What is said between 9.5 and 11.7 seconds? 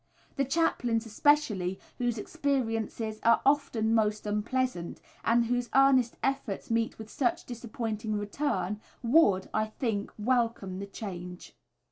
I think, welcome the change.